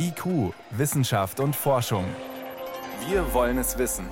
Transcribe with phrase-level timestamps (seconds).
[0.00, 2.04] IQ, Wissenschaft und Forschung.
[3.08, 4.06] Wir wollen es wissen.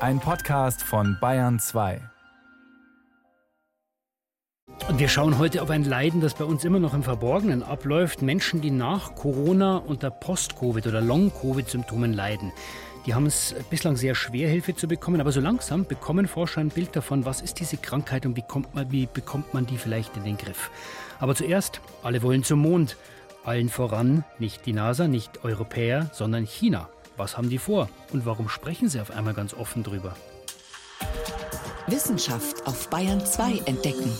[0.00, 2.00] Ein Podcast von Bayern 2.
[4.88, 8.20] Und wir schauen heute auf ein Leiden, das bei uns immer noch im Verborgenen abläuft.
[8.20, 12.52] Menschen, die nach Corona unter Post-Covid oder Long-Covid-Symptomen leiden.
[13.06, 16.68] Die haben es bislang sehr schwer, Hilfe zu bekommen, aber so langsam bekommen Forscher ein
[16.68, 18.44] Bild davon, was ist diese Krankheit und wie,
[18.74, 20.70] man, wie bekommt man die vielleicht in den Griff.
[21.18, 22.96] Aber zuerst, alle wollen zum Mond.
[23.44, 26.88] Allen voran nicht die NASA, nicht Europäer, sondern China.
[27.16, 30.16] Was haben die vor und warum sprechen sie auf einmal ganz offen drüber?
[31.86, 34.12] Wissenschaft auf Bayern 2 entdecken.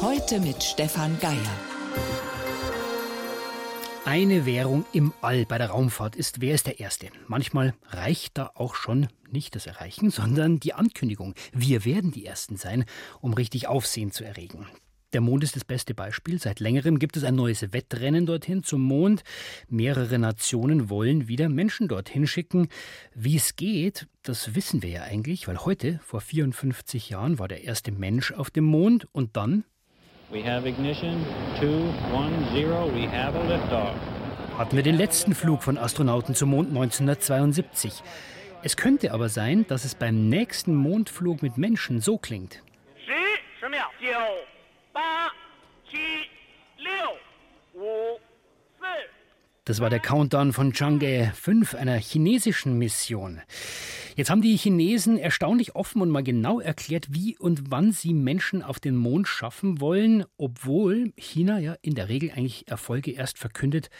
[0.00, 1.36] Heute mit Stefan Geier.
[4.06, 7.08] Eine Währung im All bei der Raumfahrt ist, wer ist der Erste?
[7.26, 11.34] Manchmal reicht da auch schon nicht das Erreichen, sondern die Ankündigung.
[11.52, 12.84] Wir werden die Ersten sein,
[13.20, 14.66] um richtig Aufsehen zu erregen.
[15.14, 16.40] Der Mond ist das beste Beispiel.
[16.40, 19.22] Seit längerem gibt es ein neues Wettrennen dorthin zum Mond.
[19.68, 22.66] Mehrere Nationen wollen wieder Menschen dorthin schicken.
[23.14, 27.62] Wie es geht, das wissen wir ja eigentlich, weil heute, vor 54 Jahren, war der
[27.62, 29.62] erste Mensch auf dem Mond und dann.
[30.32, 31.24] We have ignition
[31.60, 33.94] 210, we have a liftoff.
[34.58, 38.02] Hatten wir den letzten Flug von Astronauten zum Mond 1972.
[38.64, 42.64] Es könnte aber sein, dass es beim nächsten Mondflug mit Menschen so klingt.
[44.00, 44.53] Sie,
[44.93, 45.27] 八
[45.89, 45.97] 七
[46.77, 46.91] 六
[47.73, 48.19] 五
[48.79, 48.85] 四
[49.69, 53.39] das war der Countdown von Chang'e 5, einer chinesischen Mission.
[54.15, 58.63] Jetzt haben die Chinesen erstaunlich offen und mal genau erklärt, wie und wann sie Menschen
[58.63, 63.91] auf den Mond schaffen wollen, obwohl China ja in der Regel eigentlich Erfolge erst verkündet,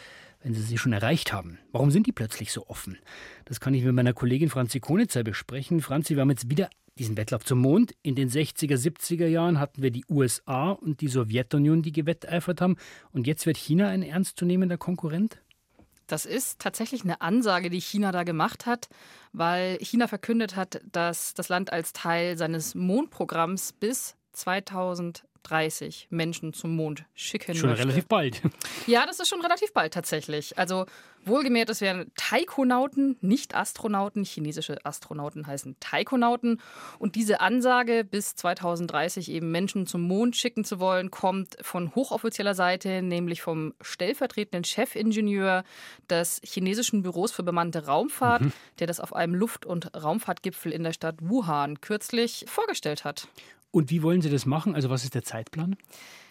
[0.42, 1.60] wenn sie sie schon erreicht haben.
[1.70, 2.98] Warum sind die plötzlich so offen?
[3.44, 5.80] Das kann ich mit meiner Kollegin Franzi Konitzer besprechen.
[5.80, 7.93] Franzi, wir haben jetzt wieder diesen Wettlauf zum Mond.
[8.01, 12.77] In den 60er, 70er Jahren hatten wir die USA und die Sowjetunion, die gewetteifert haben.
[13.11, 15.41] Und jetzt wird China ein ernstzunehmender Konkurrent?
[16.07, 18.89] Das ist tatsächlich eine Ansage, die China da gemacht hat,
[19.33, 26.53] weil China verkündet hat, dass das Land als Teil seines Mondprogramms bis 2000 30 Menschen
[26.53, 27.85] zum Mond schicken Schon möchte.
[27.85, 28.41] relativ bald.
[28.87, 30.57] Ja, das ist schon relativ bald tatsächlich.
[30.57, 30.85] Also
[31.25, 34.23] wohlgemerkt, es wären Taikonauten, nicht Astronauten.
[34.23, 36.61] Chinesische Astronauten heißen Taikonauten.
[36.99, 42.53] Und diese Ansage, bis 2030 eben Menschen zum Mond schicken zu wollen, kommt von hochoffizieller
[42.53, 45.63] Seite, nämlich vom stellvertretenden Chefingenieur
[46.09, 48.53] des chinesischen Büros für bemannte Raumfahrt, mhm.
[48.79, 53.27] der das auf einem Luft- und Raumfahrtgipfel in der Stadt Wuhan kürzlich vorgestellt hat.
[53.75, 54.73] Und wie wollen Sie das machen?
[54.73, 55.75] Also was ist der Zeitplan?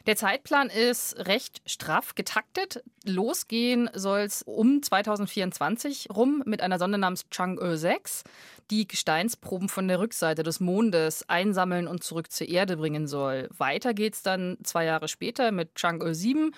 [0.07, 2.83] Der Zeitplan ist recht straff getaktet.
[3.05, 8.25] Losgehen soll es um 2024 rum mit einer Sonde namens Chang'e 6,
[8.71, 13.51] die Gesteinsproben von der Rückseite des Mondes einsammeln und zurück zur Erde bringen soll.
[13.55, 16.51] Weiter geht es dann zwei Jahre später mit Chang'e 7.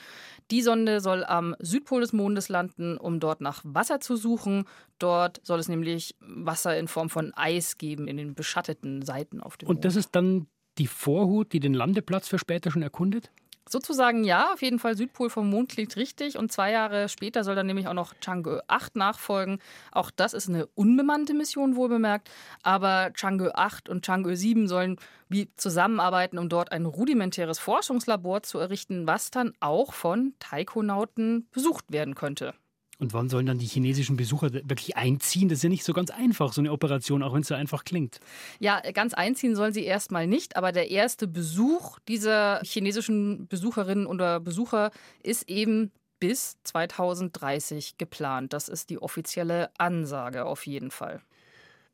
[0.53, 4.69] Die Sonde soll am Südpol des Mondes landen, um dort nach Wasser zu suchen.
[5.01, 9.57] Dort soll es nämlich Wasser in Form von Eis geben in den beschatteten Seiten auf
[9.57, 9.85] dem Und Mond.
[9.85, 10.47] das ist dann
[10.78, 13.31] die Vorhut, die den Landeplatz für später schon erkundet?
[13.69, 16.38] Sozusagen ja, auf jeden Fall Südpol vom Mond klingt richtig.
[16.38, 19.59] Und zwei Jahre später soll dann nämlich auch noch Chang'e 8 nachfolgen.
[19.91, 22.31] Auch das ist eine unbemannte Mission, wohl bemerkt.
[22.62, 24.98] Aber Chang'e 8 und Chang'e 7 sollen
[25.28, 31.91] wie zusammenarbeiten, um dort ein rudimentäres Forschungslabor zu errichten, was dann auch von Taikonauten besucht
[31.91, 32.54] werden könnte.
[32.99, 35.49] Und wann sollen dann die chinesischen Besucher wirklich einziehen?
[35.49, 37.84] Das ist ja nicht so ganz einfach, so eine Operation, auch wenn es so einfach
[37.84, 38.21] klingt.
[38.59, 44.41] Ja, ganz einziehen sollen sie erstmal nicht, aber der erste Besuch dieser chinesischen Besucherinnen oder
[44.41, 44.91] Besucher
[45.23, 48.55] ist eben bis 2030 geplant.
[48.55, 51.21] Das ist die offizielle Ansage auf jeden Fall.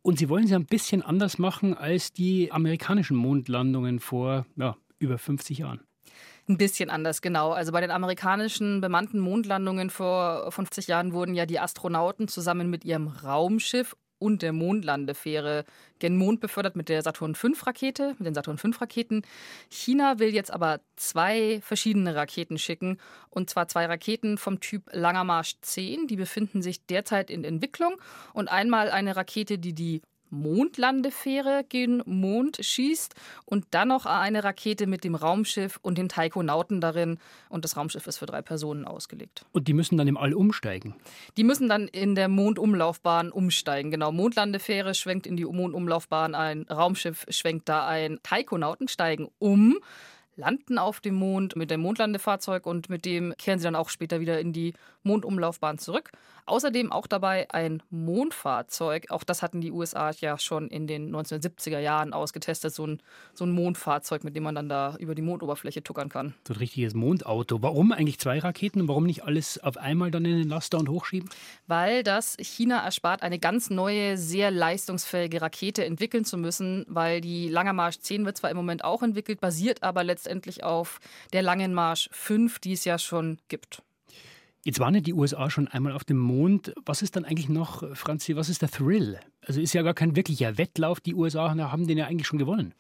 [0.03, 5.19] Und sie wollen sie ein bisschen anders machen als die amerikanischen Mondlandungen vor ja, über
[5.19, 5.81] 50 Jahren.
[6.53, 7.53] Ein bisschen anders, genau.
[7.53, 12.85] Also bei den amerikanischen bemannten Mondlandungen vor 50 Jahren wurden ja die Astronauten zusammen mit
[12.85, 15.65] ihrem Raumschiff und der Mondlandefähre
[15.99, 19.23] gen Mond befördert mit der Saturn V-Rakete, mit den Saturn V-Raketen.
[19.71, 22.99] China will jetzt aber zwei verschiedene Raketen schicken.
[23.31, 26.07] Und zwar zwei Raketen vom Typ Langer Marsch 10.
[26.07, 27.97] Die befinden sich derzeit in Entwicklung.
[28.35, 33.15] Und einmal eine Rakete, die die Mondlandefähre gen Mond schießt
[33.45, 37.19] und dann noch eine Rakete mit dem Raumschiff und den Taikonauten darin.
[37.49, 39.45] Und das Raumschiff ist für drei Personen ausgelegt.
[39.53, 40.95] Und die müssen dann im All umsteigen?
[41.37, 43.91] Die müssen dann in der Mondumlaufbahn umsteigen.
[43.91, 49.79] Genau, Mondlandefähre schwenkt in die Mondumlaufbahn ein, Raumschiff schwenkt da ein, Taikonauten steigen um
[50.37, 54.21] landen auf dem Mond mit dem Mondlandefahrzeug und mit dem kehren sie dann auch später
[54.21, 56.11] wieder in die Mondumlaufbahn zurück.
[56.45, 59.11] Außerdem auch dabei ein Mondfahrzeug.
[59.11, 62.75] Auch das hatten die USA ja schon in den 1970er Jahren ausgetestet.
[62.75, 63.03] So ein,
[63.33, 66.35] so ein Mondfahrzeug, mit dem man dann da über die Mondoberfläche tuckern kann.
[66.47, 67.63] So ein richtiges Mondauto.
[67.63, 68.89] Warum eigentlich zwei Raketen?
[68.89, 71.31] Warum nicht alles auf einmal dann in den Laster und hochschieben?
[71.67, 77.49] Weil das China erspart, eine ganz neue, sehr leistungsfähige Rakete entwickeln zu müssen, weil die
[77.49, 80.99] Langer Marsch 10 wird zwar im Moment auch entwickelt, basiert aber letztendlich auf
[81.33, 83.83] der Langen Marsch 5, die es ja schon gibt.
[84.65, 86.73] Jetzt waren ja die USA schon einmal auf dem Mond.
[86.85, 89.19] Was ist dann eigentlich noch, Franzi, was ist der Thrill?
[89.45, 91.01] Also ist ja gar kein wirklicher Wettlauf.
[91.01, 92.73] Die USA haben den ja eigentlich schon gewonnen.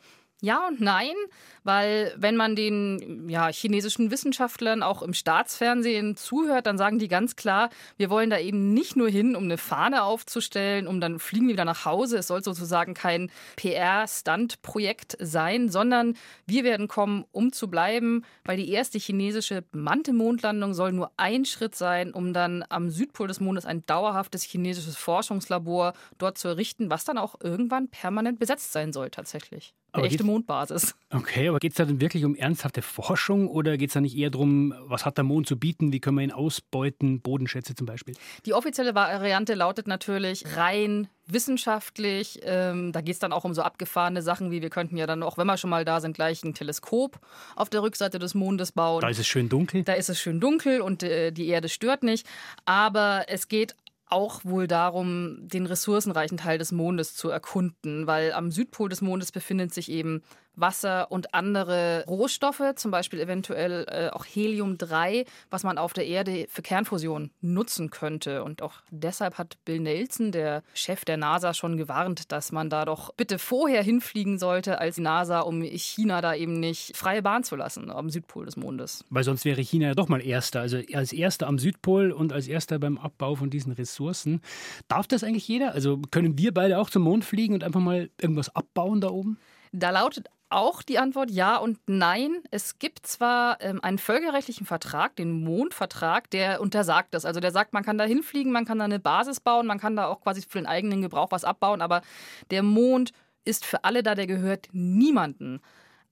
[0.44, 1.14] Ja und nein,
[1.62, 7.36] weil wenn man den ja, chinesischen Wissenschaftlern auch im Staatsfernsehen zuhört, dann sagen die ganz
[7.36, 11.46] klar, wir wollen da eben nicht nur hin, um eine Fahne aufzustellen, um dann fliegen
[11.46, 12.18] wir wieder nach Hause.
[12.18, 18.72] Es soll sozusagen kein PR-Stunt-Projekt sein, sondern wir werden kommen, um zu bleiben, weil die
[18.72, 23.64] erste chinesische bemannte Mondlandung soll nur ein Schritt sein, um dann am Südpol des Mondes
[23.64, 29.08] ein dauerhaftes chinesisches Forschungslabor dort zu errichten, was dann auch irgendwann permanent besetzt sein soll
[29.10, 29.72] tatsächlich.
[29.92, 30.94] Eine echte Mondbasis.
[31.10, 34.16] Okay, aber geht es da denn wirklich um ernsthafte Forschung oder geht es da nicht
[34.16, 37.86] eher darum, was hat der Mond zu bieten, wie können wir ihn ausbeuten, Bodenschätze zum
[37.86, 38.14] Beispiel?
[38.46, 42.40] Die offizielle Variante lautet natürlich rein wissenschaftlich.
[42.44, 45.22] Ähm, da geht es dann auch um so abgefahrene Sachen, wie wir könnten ja dann
[45.22, 47.18] auch, wenn wir schon mal da sind, gleich ein Teleskop
[47.54, 49.02] auf der Rückseite des Mondes bauen.
[49.02, 49.82] Da ist es schön dunkel.
[49.84, 52.26] Da ist es schön dunkel und äh, die Erde stört nicht.
[52.64, 53.74] Aber es geht
[54.12, 59.32] auch wohl darum, den ressourcenreichen Teil des Mondes zu erkunden, weil am Südpol des Mondes
[59.32, 60.22] befindet sich eben
[60.54, 66.46] Wasser und andere Rohstoffe, zum Beispiel eventuell äh, auch Helium-3, was man auf der Erde
[66.48, 68.44] für Kernfusion nutzen könnte.
[68.44, 72.84] Und auch deshalb hat Bill Nelson, der Chef der NASA, schon gewarnt, dass man da
[72.84, 77.56] doch bitte vorher hinfliegen sollte als NASA, um China da eben nicht freie Bahn zu
[77.56, 79.04] lassen am Südpol des Mondes.
[79.10, 82.48] Weil sonst wäre China ja doch mal Erster, also als Erster am Südpol und als
[82.48, 84.40] Erster beim Abbau von diesen Ressourcen.
[84.88, 85.72] Darf das eigentlich jeder?
[85.72, 89.38] Also können wir beide auch zum Mond fliegen und einfach mal irgendwas abbauen da oben?
[89.72, 92.42] Da lautet auch die Antwort ja und nein.
[92.50, 97.24] Es gibt zwar ähm, einen völkerrechtlichen Vertrag, den Mondvertrag, der untersagt das.
[97.24, 99.96] Also der sagt, man kann da hinfliegen, man kann da eine Basis bauen, man kann
[99.96, 102.02] da auch quasi für den eigenen Gebrauch was abbauen, aber
[102.50, 103.12] der Mond
[103.44, 105.60] ist für alle da, der gehört niemanden.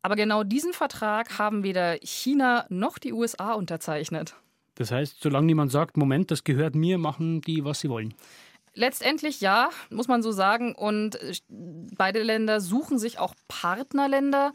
[0.02, 4.34] Aber genau diesen Vertrag haben weder China noch die USA unterzeichnet.
[4.76, 8.14] Das heißt, solange niemand sagt, Moment, das gehört mir, machen die, was sie wollen.
[8.75, 10.75] Letztendlich ja, muss man so sagen.
[10.75, 14.52] Und äh, beide Länder suchen sich auch Partnerländer,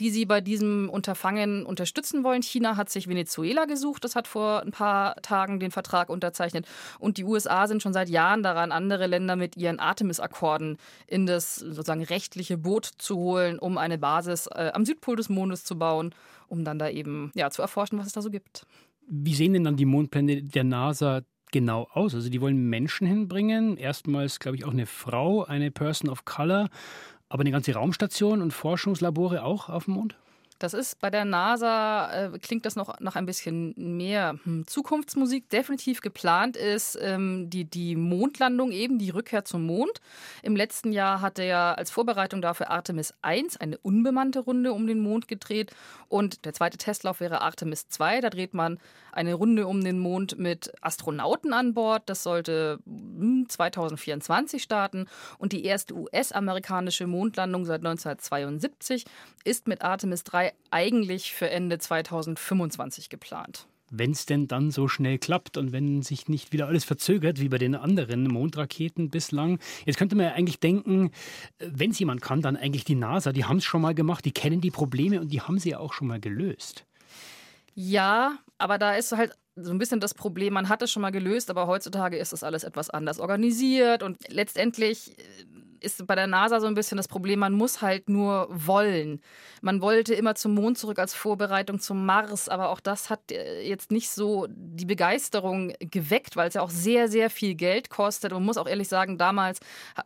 [0.00, 2.42] die sie bei diesem Unterfangen unterstützen wollen.
[2.42, 6.66] China hat sich Venezuela gesucht, das hat vor ein paar Tagen den Vertrag unterzeichnet.
[6.98, 11.56] Und die USA sind schon seit Jahren daran, andere Länder mit ihren Artemis-Akkorden in das
[11.56, 16.14] sozusagen rechtliche Boot zu holen, um eine Basis äh, am Südpol des Mondes zu bauen,
[16.48, 18.66] um dann da eben ja, zu erforschen, was es da so gibt.
[19.06, 21.22] Wie sehen denn dann die Mondpläne der NASA
[21.54, 22.16] genau aus?
[22.16, 26.68] Also die wollen Menschen hinbringen, erstmals glaube ich auch eine Frau, eine Person of Color,
[27.28, 30.16] aber eine ganze Raumstation und Forschungslabore auch auf dem Mond?
[30.58, 35.48] Das ist bei der NASA, äh, klingt das noch nach ein bisschen mehr hm, Zukunftsmusik.
[35.50, 40.00] Definitiv geplant ist ähm, die, die Mondlandung eben, die Rückkehr zum Mond.
[40.42, 45.00] Im letzten Jahr hatte ja als Vorbereitung dafür Artemis 1 eine unbemannte Runde um den
[45.00, 45.72] Mond gedreht.
[46.08, 48.20] Und der zweite Testlauf wäre Artemis 2.
[48.20, 48.78] Da dreht man
[49.10, 52.04] eine Runde um den Mond mit Astronauten an Bord.
[52.06, 52.78] Das sollte
[53.48, 55.06] 2024 hm, starten.
[55.38, 59.04] Und die erste US-amerikanische Mondlandung seit 1972
[59.44, 63.66] ist mit Artemis 3 eigentlich für Ende 2025 geplant.
[63.90, 67.48] Wenn es denn dann so schnell klappt und wenn sich nicht wieder alles verzögert, wie
[67.48, 69.60] bei den anderen Mondraketen bislang.
[69.84, 71.10] Jetzt könnte man ja eigentlich denken,
[71.58, 73.32] wenn es jemand kann, dann eigentlich die NASA.
[73.32, 75.78] Die haben es schon mal gemacht, die kennen die Probleme und die haben sie ja
[75.78, 76.86] auch schon mal gelöst.
[77.74, 81.10] Ja, aber da ist halt so ein bisschen das Problem, man hat es schon mal
[81.10, 85.16] gelöst, aber heutzutage ist das alles etwas anders organisiert und letztendlich
[85.84, 89.20] ist bei der NASA so ein bisschen das Problem, man muss halt nur wollen.
[89.62, 93.62] Man wollte immer zum Mond zurück als Vorbereitung zum Mars, aber auch das hat äh,
[93.62, 98.32] jetzt nicht so die Begeisterung geweckt, weil es ja auch sehr, sehr viel Geld kostet.
[98.32, 99.60] Und man muss auch ehrlich sagen, damals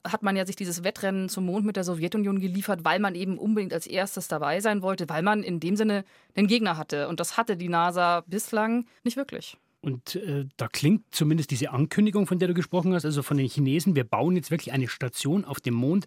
[0.06, 3.38] hat man ja sich dieses Wettrennen zum Mond mit der Sowjetunion geliefert, weil man eben
[3.38, 6.04] unbedingt als erstes dabei sein wollte, weil man in dem Sinne
[6.36, 7.08] den Gegner hatte.
[7.08, 9.56] Und das hatte die NASA bislang nicht wirklich.
[9.80, 13.48] Und äh, da klingt zumindest diese Ankündigung, von der du gesprochen hast, also von den
[13.48, 16.06] Chinesen, wir bauen jetzt wirklich eine Station auf dem Mond,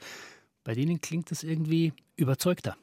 [0.63, 2.75] bei denen klingt das irgendwie überzeugter.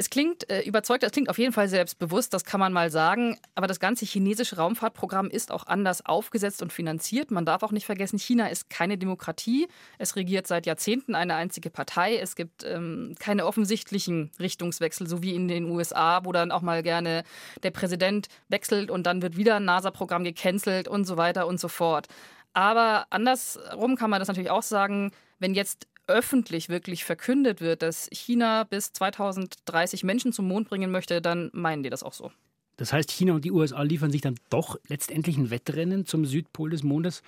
[0.00, 3.38] Es klingt äh, überzeugt, es klingt auf jeden Fall selbstbewusst, das kann man mal sagen.
[3.54, 7.30] Aber das ganze chinesische Raumfahrtprogramm ist auch anders aufgesetzt und finanziert.
[7.30, 9.68] Man darf auch nicht vergessen, China ist keine Demokratie.
[9.98, 12.16] Es regiert seit Jahrzehnten eine einzige Partei.
[12.16, 16.82] Es gibt ähm, keine offensichtlichen Richtungswechsel, so wie in den USA, wo dann auch mal
[16.82, 17.22] gerne
[17.62, 21.68] der Präsident wechselt und dann wird wieder ein NASA-Programm gecancelt und so weiter und so
[21.68, 22.06] fort.
[22.54, 28.08] Aber andersrum kann man das natürlich auch sagen, wenn jetzt öffentlich wirklich verkündet wird, dass
[28.12, 32.32] China bis 2030 Menschen zum Mond bringen möchte, dann meinen die das auch so.
[32.76, 36.70] Das heißt, China und die USA liefern sich dann doch letztendlich ein Wettrennen zum Südpol
[36.70, 37.22] des Mondes.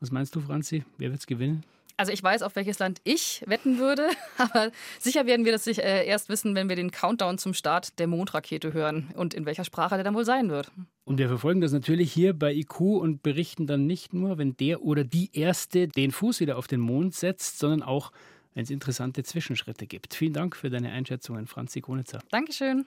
[0.00, 0.84] Was meinst du, Franzi?
[0.96, 1.64] Wer wird es gewinnen?
[1.96, 4.08] Also ich weiß, auf welches Land ich wetten würde,
[4.38, 8.06] aber sicher werden wir das äh, erst wissen, wenn wir den Countdown zum Start der
[8.06, 10.70] Mondrakete hören und in welcher Sprache der dann wohl sein wird.
[11.04, 14.82] Und wir verfolgen das natürlich hier bei IQ und berichten dann nicht nur, wenn der
[14.82, 18.12] oder die Erste den Fuß wieder auf den Mond setzt, sondern auch,
[18.54, 20.14] wenn es interessante Zwischenschritte gibt.
[20.14, 22.20] Vielen Dank für deine Einschätzungen, Franzi Konitzer.
[22.30, 22.86] Dankeschön.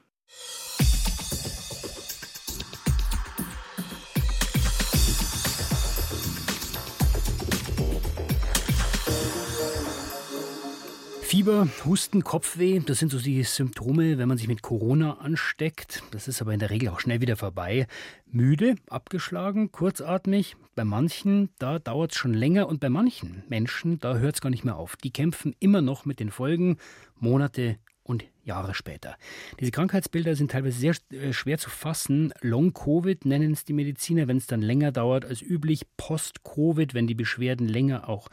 [11.25, 16.03] Fieber, Husten, Kopfweh, das sind so die Symptome, wenn man sich mit Corona ansteckt.
[16.11, 17.87] Das ist aber in der Regel auch schnell wieder vorbei.
[18.27, 20.55] Müde, abgeschlagen, kurzatmig.
[20.75, 24.51] Bei manchen, da dauert es schon länger und bei manchen Menschen, da hört es gar
[24.51, 24.97] nicht mehr auf.
[24.97, 26.77] Die kämpfen immer noch mit den Folgen,
[27.19, 29.17] Monate und Jahre später.
[29.59, 32.33] Diese Krankheitsbilder sind teilweise sehr äh, schwer zu fassen.
[32.41, 35.87] Long-Covid nennen es die Mediziner, wenn es dann länger dauert als üblich.
[35.97, 38.29] Post-Covid, wenn die Beschwerden länger auch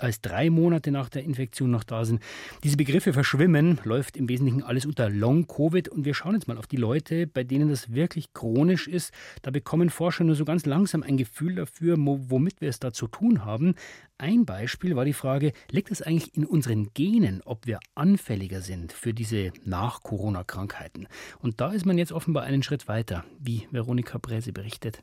[0.00, 2.22] als drei Monate nach der Infektion noch da sind.
[2.62, 5.88] Diese Begriffe verschwimmen, läuft im Wesentlichen alles unter Long-Covid.
[5.88, 9.12] Und wir schauen jetzt mal auf die Leute, bei denen das wirklich chronisch ist.
[9.42, 13.06] Da bekommen Forscher nur so ganz langsam ein Gefühl dafür, womit wir es da zu
[13.06, 13.74] tun haben.
[14.18, 18.92] Ein Beispiel war die Frage, liegt es eigentlich in unseren Genen, ob wir anfälliger sind
[18.92, 21.08] für diese Nach-Corona-Krankheiten?
[21.40, 25.02] Und da ist man jetzt offenbar einen Schritt weiter, wie Veronika Bräse berichtet.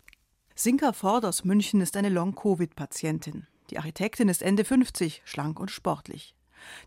[0.56, 3.48] Sinka Ford aus München ist eine Long-Covid-Patientin.
[3.72, 6.36] Die Architektin ist Ende 50, schlank und sportlich.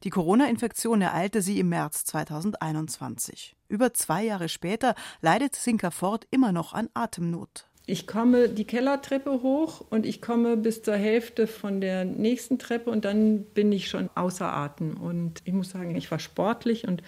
[0.05, 3.57] Die Corona-Infektion ereilte sie im März 2021.
[3.69, 7.67] Über zwei Jahre später leidet Sinka Ford immer noch an Atemnot.
[7.87, 12.91] Ich komme die Kellertreppe hoch und ich komme bis zur Hälfte von der nächsten Treppe
[12.91, 14.99] und dann bin ich schon außer Atem.
[14.99, 17.03] Und ich muss sagen, ich war sportlich und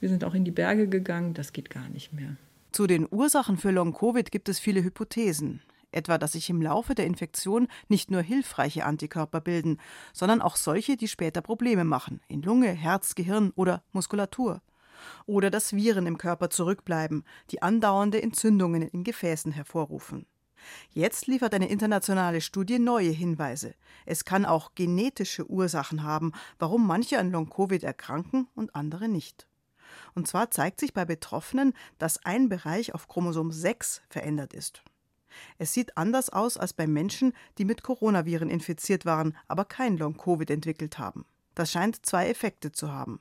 [0.00, 1.34] wir sind auch in die Berge gegangen.
[1.34, 2.36] Das geht gar nicht mehr.
[2.72, 5.62] Zu den Ursachen für Long-Covid gibt es viele Hypothesen
[5.94, 9.78] etwa dass sich im Laufe der Infektion nicht nur hilfreiche Antikörper bilden,
[10.12, 14.62] sondern auch solche, die später Probleme machen, in Lunge, Herz, Gehirn oder Muskulatur.
[15.26, 20.26] Oder dass Viren im Körper zurückbleiben, die andauernde Entzündungen in Gefäßen hervorrufen.
[20.90, 23.74] Jetzt liefert eine internationale Studie neue Hinweise.
[24.06, 29.46] Es kann auch genetische Ursachen haben, warum manche an Long-Covid erkranken und andere nicht.
[30.14, 34.82] Und zwar zeigt sich bei Betroffenen, dass ein Bereich auf Chromosom 6 verändert ist.
[35.58, 40.50] Es sieht anders aus als bei Menschen, die mit Coronaviren infiziert waren, aber kein Long-Covid
[40.50, 41.24] entwickelt haben.
[41.54, 43.20] Das scheint zwei Effekte zu haben.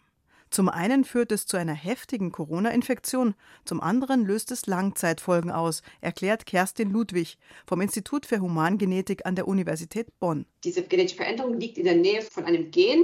[0.53, 3.33] Zum einen führt es zu einer heftigen Corona-Infektion,
[3.65, 9.47] zum anderen löst es Langzeitfolgen aus, erklärt Kerstin Ludwig vom Institut für Humangenetik an der
[9.47, 10.45] Universität Bonn.
[10.63, 13.03] Diese genetische Veränderung liegt in der Nähe von einem Gen,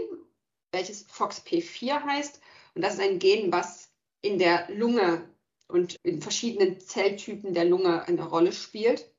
[0.72, 2.39] welches FOXP4 heißt.
[2.75, 3.89] Und das ist ein Gen, was
[4.22, 5.28] in der Lunge
[5.70, 9.10] und in verschiedenen Zelltypen der Lunge eine Rolle spielt.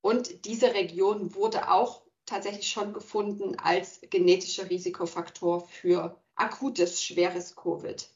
[0.00, 8.08] Und diese Region wurde auch tatsächlich schon gefunden als genetischer Risikofaktor für akutes, schweres Covid.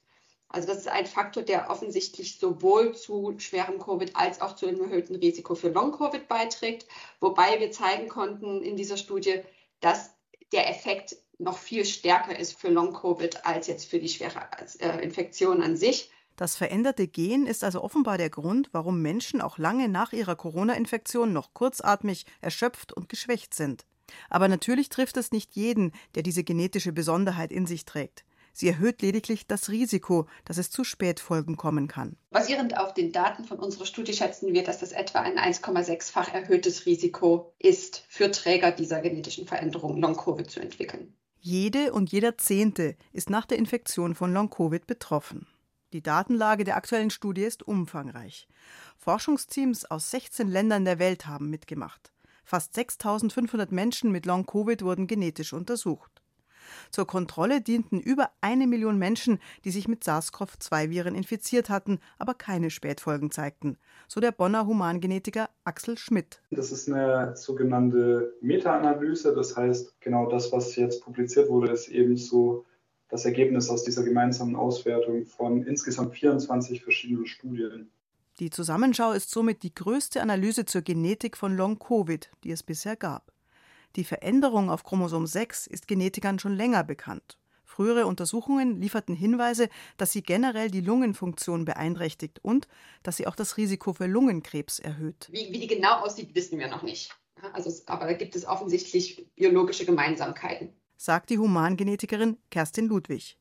[0.48, 4.80] Also das ist ein Faktor, der offensichtlich sowohl zu schwerem Covid als auch zu einem
[4.82, 6.86] erhöhten Risiko für Long-Covid beiträgt.
[7.20, 9.42] Wobei wir zeigen konnten in dieser Studie,
[9.78, 10.10] dass
[10.52, 14.48] der Effekt noch viel stärker ist für Long-Covid als jetzt für die schwere
[14.80, 16.10] äh, Infektion an sich.
[16.40, 21.34] Das veränderte Gen ist also offenbar der Grund, warum Menschen auch lange nach ihrer Corona-Infektion
[21.34, 23.84] noch kurzatmig, erschöpft und geschwächt sind.
[24.30, 28.24] Aber natürlich trifft es nicht jeden, der diese genetische Besonderheit in sich trägt.
[28.54, 32.16] Sie erhöht lediglich das Risiko, dass es zu Spätfolgen kommen kann.
[32.30, 36.86] Basierend auf den Daten von unserer Studie schätzen wir, dass das etwa ein 1,6-fach erhöhtes
[36.86, 41.12] Risiko ist, für Träger dieser genetischen Veränderung Long-Covid zu entwickeln.
[41.38, 45.46] Jede und jeder Zehnte ist nach der Infektion von Long-Covid betroffen.
[45.92, 48.46] Die Datenlage der aktuellen Studie ist umfangreich.
[48.96, 52.12] Forschungsteams aus 16 Ländern der Welt haben mitgemacht.
[52.44, 56.22] Fast 6500 Menschen mit Long-Covid wurden genetisch untersucht.
[56.92, 62.70] Zur Kontrolle dienten über eine Million Menschen, die sich mit SARS-CoV-2-Viren infiziert hatten, aber keine
[62.70, 66.40] Spätfolgen zeigten, so der Bonner Humangenetiker Axel Schmidt.
[66.52, 72.16] Das ist eine sogenannte Meta-Analyse, das heißt, genau das, was jetzt publiziert wurde, ist eben
[72.16, 72.64] so
[73.10, 77.90] das Ergebnis aus dieser gemeinsamen Auswertung von insgesamt 24 verschiedenen Studien.
[78.38, 83.32] Die Zusammenschau ist somit die größte Analyse zur Genetik von Long-Covid, die es bisher gab.
[83.96, 87.36] Die Veränderung auf Chromosom 6 ist Genetikern schon länger bekannt.
[87.64, 92.66] Frühere Untersuchungen lieferten Hinweise, dass sie generell die Lungenfunktion beeinträchtigt und
[93.02, 95.28] dass sie auch das Risiko für Lungenkrebs erhöht.
[95.30, 97.14] Wie, wie die genau aussieht, wissen wir noch nicht.
[97.52, 103.38] Also, aber da gibt es offensichtlich biologische Gemeinsamkeiten, sagt die Humangenetikerin Kerstin Ludwig.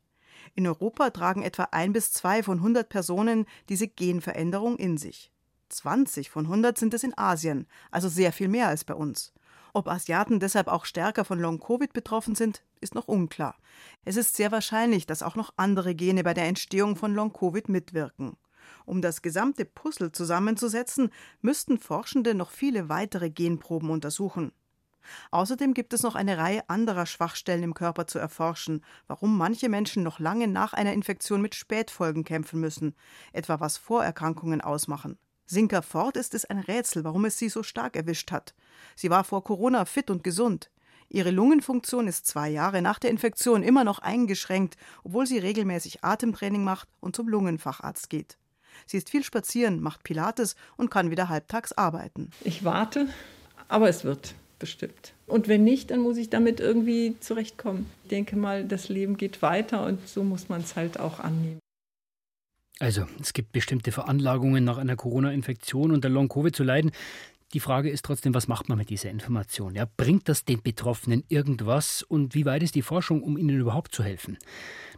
[0.55, 5.33] In Europa tragen etwa ein bis zwei von 100 Personen diese Genveränderung in sich.
[5.67, 9.33] 20 von 100 sind es in Asien, also sehr viel mehr als bei uns.
[9.73, 13.57] Ob Asiaten deshalb auch stärker von Long-Covid betroffen sind, ist noch unklar.
[14.05, 18.37] Es ist sehr wahrscheinlich, dass auch noch andere Gene bei der Entstehung von Long-Covid mitwirken.
[18.85, 21.11] Um das gesamte Puzzle zusammenzusetzen,
[21.41, 24.53] müssten Forschende noch viele weitere Genproben untersuchen.
[25.31, 30.03] Außerdem gibt es noch eine Reihe anderer Schwachstellen im Körper zu erforschen, warum manche Menschen
[30.03, 32.95] noch lange nach einer Infektion mit Spätfolgen kämpfen müssen,
[33.33, 35.17] etwa was Vorerkrankungen ausmachen.
[35.45, 38.53] Sinker Ford ist es ein Rätsel, warum es sie so stark erwischt hat.
[38.95, 40.69] Sie war vor Corona fit und gesund.
[41.11, 46.63] Ihre Lungenfunktion ist zwei Jahre nach der Infektion immer noch eingeschränkt, obwohl sie regelmäßig Atemtraining
[46.63, 48.37] macht und zum Lungenfacharzt geht.
[48.85, 52.29] Sie ist viel spazieren, macht Pilates und kann wieder halbtags arbeiten.
[52.41, 53.07] Ich warte,
[53.67, 55.13] aber es wird bestimmt.
[55.25, 57.85] Und wenn nicht, dann muss ich damit irgendwie zurechtkommen.
[58.03, 61.59] Ich denke mal, das Leben geht weiter und so muss man es halt auch annehmen.
[62.79, 66.91] Also, es gibt bestimmte Veranlagungen, nach einer Corona-Infektion unter Long-Covid zu leiden.
[67.55, 69.73] Die Frage ist trotzdem, was macht man mit dieser Information?
[69.73, 73.95] Ja, bringt das den Betroffenen irgendwas und wie weit ist die Forschung, um ihnen überhaupt
[73.95, 74.37] zu helfen?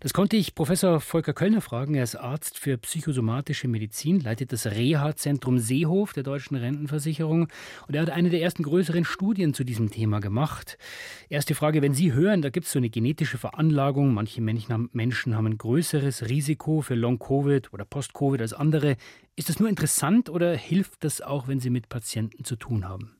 [0.01, 1.96] Das konnte ich Professor Volker Kölner fragen.
[1.96, 7.48] Er ist Arzt für psychosomatische Medizin, leitet das Reha-Zentrum Seehof der Deutschen Rentenversicherung
[7.88, 10.77] und er hat eine der ersten größeren Studien zu diesem Thema gemacht.
[11.29, 15.46] Erste Frage, wenn Sie hören, da gibt es so eine genetische Veranlagung, manche Menschen haben
[15.46, 18.98] ein größeres Risiko für Long-Covid oder Post-Covid als andere.
[19.36, 23.16] Ist das nur interessant oder hilft das auch, wenn Sie mit Patienten zu tun haben?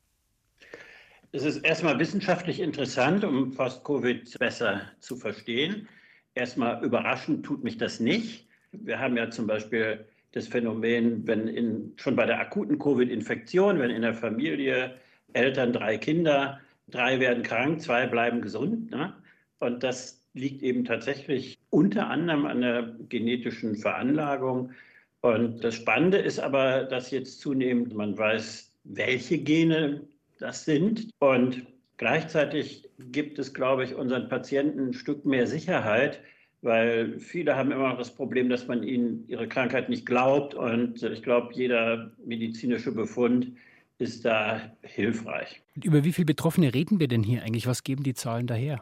[1.32, 5.88] Es ist erstmal wissenschaftlich interessant, um Post-Covid besser zu verstehen.
[6.36, 8.48] Erstmal überraschend tut mich das nicht.
[8.74, 13.89] Wir haben ja zum Beispiel das Phänomen, wenn in, schon bei der akuten Covid-Infektion, wenn
[13.91, 14.96] in der Familie
[15.34, 18.91] Eltern drei Kinder, drei werden krank, zwei bleiben gesund.
[18.91, 19.13] Ne?
[19.60, 24.72] Und das liegt eben tatsächlich unter anderem an der genetischen Veranlagung.
[25.21, 30.07] Und das Spannende ist aber, dass jetzt zunehmend man weiß, welche Gene
[30.39, 31.09] das sind.
[31.19, 31.67] Und
[32.01, 36.19] Gleichzeitig gibt es, glaube ich, unseren Patienten ein Stück mehr Sicherheit,
[36.63, 40.55] weil viele haben immer noch das Problem, dass man ihnen ihre Krankheit nicht glaubt.
[40.55, 43.51] Und ich glaube, jeder medizinische Befund
[43.99, 45.62] ist da hilfreich.
[45.84, 47.67] Über wie viele Betroffene reden wir denn hier eigentlich?
[47.67, 48.81] Was geben die Zahlen daher?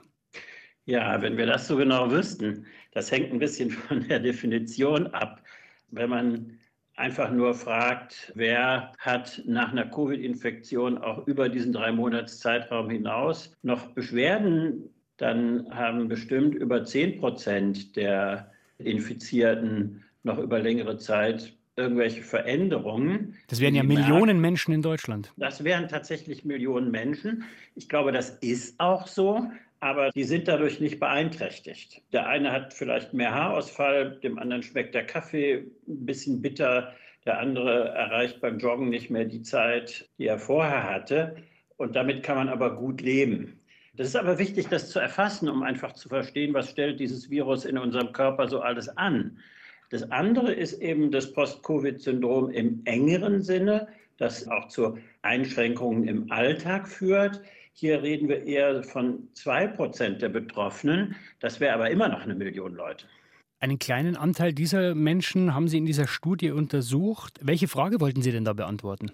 [0.85, 5.43] Ja, wenn wir das so genau wüssten, das hängt ein bisschen von der Definition ab.
[5.91, 6.59] Wenn man
[6.95, 13.55] einfach nur fragt, wer hat nach einer Covid-Infektion auch über diesen drei Monats Zeitraum hinaus
[13.63, 22.21] noch Beschwerden, dann haben bestimmt über 10 Prozent der Infizierten noch über längere Zeit irgendwelche
[22.23, 23.35] Veränderungen.
[23.47, 25.31] Das wären ja Millionen Menschen in Deutschland.
[25.37, 27.45] Das wären tatsächlich Millionen Menschen.
[27.75, 29.49] Ich glaube, das ist auch so
[29.79, 32.01] aber die sind dadurch nicht beeinträchtigt.
[32.11, 36.93] Der eine hat vielleicht mehr Haarausfall, dem anderen schmeckt der Kaffee ein bisschen bitter,
[37.25, 41.37] der andere erreicht beim Joggen nicht mehr die Zeit, die er vorher hatte.
[41.77, 43.59] Und damit kann man aber gut leben.
[43.95, 47.65] Das ist aber wichtig, das zu erfassen, um einfach zu verstehen, was stellt dieses Virus
[47.65, 49.39] in unserem Körper so alles an.
[49.89, 53.87] Das andere ist eben das Post-Covid-Syndrom im engeren Sinne,
[54.17, 57.41] das auch zu Einschränkungen im Alltag führt.
[57.79, 61.15] Hier reden wir eher von zwei Prozent der Betroffenen.
[61.39, 63.05] Das wäre aber immer noch eine Million Leute.
[63.61, 67.39] Einen kleinen Anteil dieser Menschen haben Sie in dieser Studie untersucht.
[67.41, 69.13] Welche Frage wollten Sie denn da beantworten?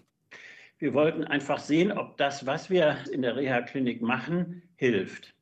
[0.80, 5.36] Wir wollten einfach sehen, ob das, was wir in der Reha-Klinik machen, hilft.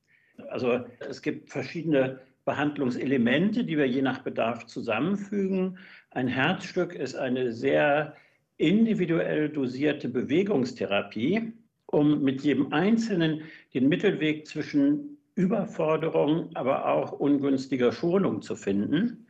[0.49, 5.77] Also es gibt verschiedene Behandlungselemente, die wir je nach Bedarf zusammenfügen.
[6.11, 8.17] Ein Herzstück ist eine sehr
[8.57, 11.53] individuell dosierte Bewegungstherapie
[11.93, 19.27] um mit jedem Einzelnen den Mittelweg zwischen Überforderung, aber auch ungünstiger Schonung zu finden.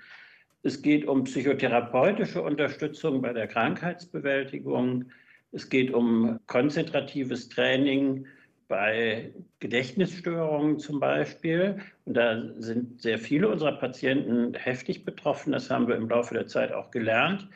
[0.63, 5.06] Es geht um psychotherapeutische Unterstützung bei der Krankheitsbewältigung.
[5.52, 8.26] Es geht um konzentratives Training
[8.67, 11.80] bei Gedächtnisstörungen zum Beispiel.
[12.06, 15.52] Und da sind sehr viele unserer Patienten heftig betroffen.
[15.52, 17.47] Das haben wir im Laufe der Zeit auch gelernt.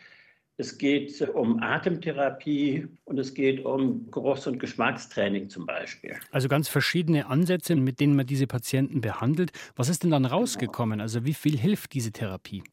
[0.59, 6.15] Es geht um Atemtherapie und es geht um Geruchs- und Geschmackstraining zum Beispiel.
[6.31, 9.51] Also ganz verschiedene Ansätze, mit denen man diese Patienten behandelt.
[9.75, 10.99] Was ist denn dann rausgekommen?
[10.99, 12.63] Also wie viel hilft diese Therapie?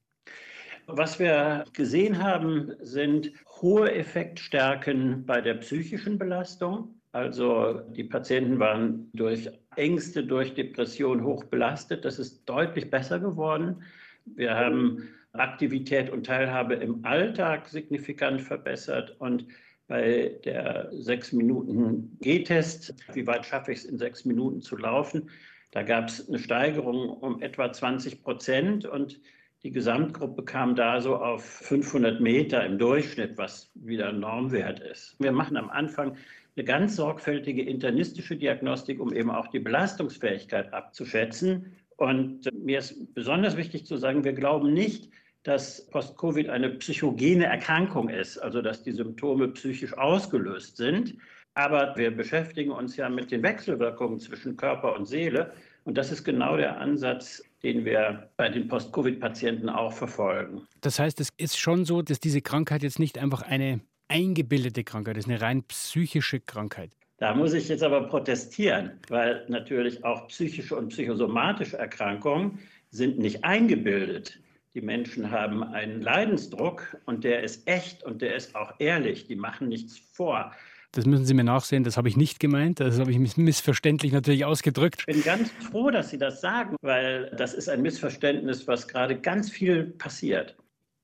[0.87, 6.94] Was wir gesehen haben, sind hohe Effektstärken bei der psychischen Belastung.
[7.12, 12.05] Also die Patienten waren durch Ängste, durch Depression hoch belastet.
[12.07, 13.83] Das ist deutlich besser geworden.
[14.25, 19.47] Wir haben Aktivität und Teilhabe im Alltag signifikant verbessert und
[19.87, 25.29] bei der sechs Minuten G-Test, wie weit schaffe ich es in sechs Minuten zu laufen,
[25.73, 29.20] da gab es eine Steigerung um etwa 20 Prozent und
[29.64, 35.16] die Gesamtgruppe kam da so auf 500 Meter im Durchschnitt, was wieder Normwert ist.
[35.18, 36.16] Wir machen am Anfang
[36.55, 41.75] eine ganz sorgfältige internistische Diagnostik, um eben auch die Belastungsfähigkeit abzuschätzen.
[41.97, 45.11] Und mir ist besonders wichtig zu sagen, wir glauben nicht,
[45.44, 51.14] dass Post-Covid eine psychogene Erkrankung ist, also dass die Symptome psychisch ausgelöst sind.
[51.54, 55.52] Aber wir beschäftigen uns ja mit den Wechselwirkungen zwischen Körper und Seele.
[55.85, 60.66] Und das ist genau der Ansatz, den wir bei den Post-Covid-Patienten auch verfolgen.
[60.80, 65.18] Das heißt, es ist schon so, dass diese Krankheit jetzt nicht einfach eine eingebildete Krankheit
[65.18, 66.90] ist, eine rein psychische Krankheit.
[67.18, 72.59] Da muss ich jetzt aber protestieren, weil natürlich auch psychische und psychosomatische Erkrankungen
[72.90, 74.40] sind nicht eingebildet.
[74.74, 79.28] Die Menschen haben einen Leidensdruck und der ist echt und der ist auch ehrlich.
[79.28, 80.50] Die machen nichts vor.
[80.90, 82.80] Das müssen Sie mir nachsehen, das habe ich nicht gemeint.
[82.80, 85.04] Das habe ich missverständlich natürlich ausgedrückt.
[85.06, 89.16] Ich bin ganz froh, dass Sie das sagen, weil das ist ein Missverständnis, was gerade
[89.16, 90.56] ganz viel passiert.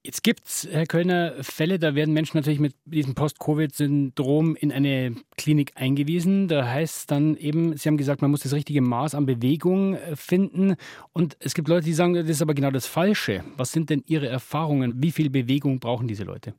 [0.02, 5.14] Jetzt gibt es, Herr Kölner, Fälle, da werden Menschen natürlich mit diesem Post-Covid-Syndrom in eine
[5.36, 6.48] Klinik eingewiesen.
[6.48, 9.96] Da heißt es dann eben, Sie haben gesagt, man muss das richtige Maß an Bewegung
[9.96, 10.76] äh, finden.
[11.12, 13.44] Und es gibt Leute, die sagen, das ist aber genau das Falsche.
[13.58, 14.94] Was sind denn Ihre Erfahrungen?
[15.02, 16.54] Wie viel Bewegung brauchen diese Leute?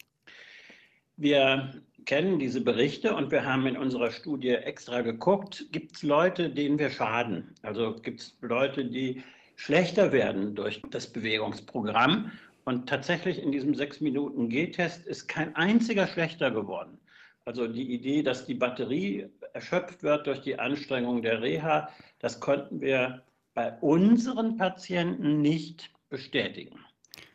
[1.17, 1.71] Wir
[2.05, 6.77] kennen diese Berichte und wir haben in unserer Studie extra geguckt, gibt es Leute, denen
[6.77, 7.55] wir schaden?
[7.63, 9.23] Also gibt es Leute, die
[9.55, 12.31] schlechter werden durch das Bewegungsprogramm
[12.65, 16.99] und tatsächlich in diesem sechs Minuten G-Test ist kein einziger schlechter geworden.
[17.45, 22.81] Also die Idee, dass die Batterie erschöpft wird durch die Anstrengung der Reha, das konnten
[22.81, 26.79] wir bei unseren Patienten nicht bestätigen.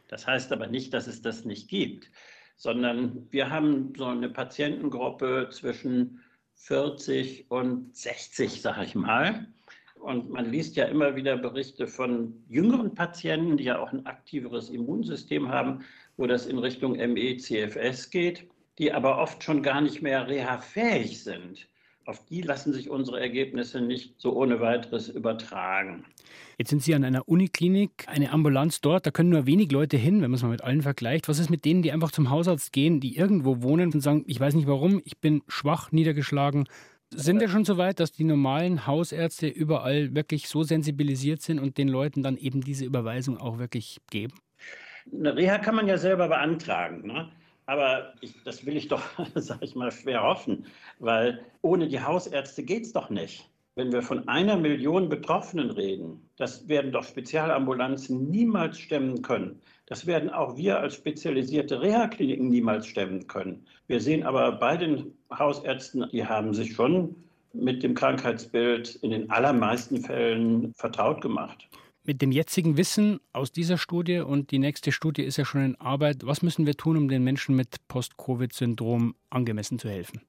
[0.09, 2.11] Das heißt aber nicht, dass es das nicht gibt,
[2.57, 6.23] sondern wir haben so eine Patientengruppe zwischen
[6.55, 9.47] 40 und 60, sage ich mal.
[10.01, 14.71] Und man liest ja immer wieder Berichte von jüngeren Patienten, die ja auch ein aktiveres
[14.71, 15.85] Immunsystem haben,
[16.17, 18.47] wo das in Richtung ME-CFS geht,
[18.79, 21.69] die aber oft schon gar nicht mehr reha-fähig sind.
[22.07, 26.05] Auf die lassen sich unsere Ergebnisse nicht so ohne weiteres übertragen.
[26.57, 30.23] Jetzt sind Sie an einer Uniklinik, eine Ambulanz dort, da können nur wenig Leute hin,
[30.23, 31.29] wenn man es mal mit allen vergleicht.
[31.29, 34.39] Was ist mit denen, die einfach zum Hausarzt gehen, die irgendwo wohnen und sagen, ich
[34.39, 36.69] weiß nicht warum, ich bin schwach, niedergeschlagen,
[37.11, 41.79] sind wir schon so weit, dass die normalen Hausärzte überall wirklich so sensibilisiert sind und
[41.79, 44.35] den Leuten dann eben diese Überweisung auch wirklich geben?
[45.13, 47.07] Eine Reha kann man ja selber beantragen.
[47.07, 47.31] Ne?
[47.67, 49.03] Aber ich, das will ich doch,
[49.35, 50.67] sage ich mal, schwer hoffen,
[50.99, 53.49] weil ohne die Hausärzte geht es doch nicht.
[53.79, 59.61] Wenn wir von einer Million Betroffenen reden, das werden doch Spezialambulanzen niemals stemmen können.
[59.85, 63.67] Das werden auch wir als spezialisierte Reha-Kliniken niemals stemmen können.
[63.87, 67.17] Wir sehen aber bei den Hausärzten, die haben sich schon
[67.53, 71.69] mit dem Krankheitsbild in den allermeisten Fällen vertraut gemacht.
[72.03, 75.81] Mit dem jetzigen Wissen aus dieser Studie und die nächste Studie ist ja schon in
[75.83, 80.23] Arbeit, was müssen wir tun, um den Menschen mit Post-Covid-Syndrom angemessen zu helfen?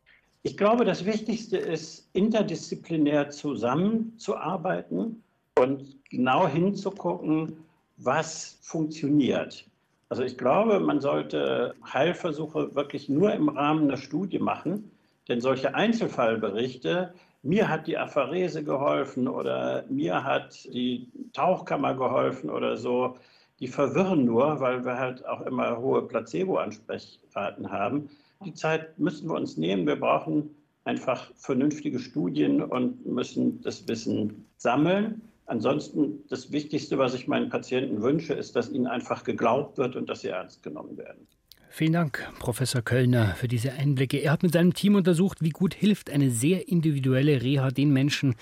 [0.47, 5.21] Ich glaube, das Wichtigste ist, interdisziplinär zusammenzuarbeiten
[5.59, 7.57] und genau hinzugucken,
[7.97, 9.65] was funktioniert.
[10.07, 14.89] Also ich glaube, man sollte Heilversuche wirklich nur im Rahmen der Studie machen,
[15.27, 22.77] denn solche Einzelfallberichte, mir hat die Apharese geholfen oder mir hat die Tauchkammer geholfen oder
[22.77, 23.17] so,
[23.59, 28.09] die verwirren nur, weil wir halt auch immer hohe Placebo-Ansprechraten haben.
[28.45, 29.87] Die Zeit müssen wir uns nehmen.
[29.87, 30.49] Wir brauchen
[30.83, 35.21] einfach vernünftige Studien und müssen das Wissen sammeln.
[35.45, 40.09] Ansonsten das Wichtigste, was ich meinen Patienten wünsche, ist, dass ihnen einfach geglaubt wird und
[40.09, 41.27] dass sie ernst genommen werden.
[41.69, 44.17] Vielen Dank, Professor Kölner, für diese Einblicke.
[44.17, 48.35] Er hat mit seinem Team untersucht, wie gut hilft eine sehr individuelle Reha den Menschen,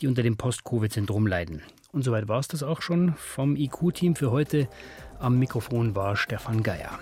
[0.00, 1.62] die unter dem Post-Covid-Syndrom leiden.
[1.92, 4.68] Und soweit war es das auch schon vom IQ-Team für heute.
[5.18, 6.98] Am Mikrofon war Stefan Geier.